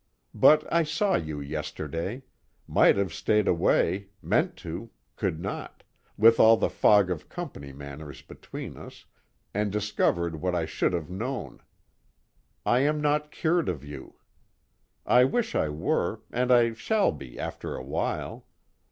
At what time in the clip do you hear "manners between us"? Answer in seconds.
7.71-9.05